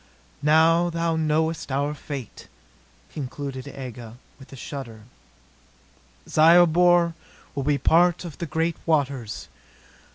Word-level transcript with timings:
"Now 0.41 0.89
thou 0.89 1.15
knowest 1.15 1.71
our 1.71 1.93
fate," 1.93 2.47
concluded 3.13 3.67
Aga 3.67 4.17
with 4.39 4.51
a 4.51 4.55
shudder. 4.55 5.01
"Zyobor 6.27 7.13
will 7.53 7.61
be 7.61 7.75
a 7.75 7.79
part 7.79 8.25
of 8.25 8.39
the 8.39 8.47
great 8.47 8.77
waters. 8.87 9.47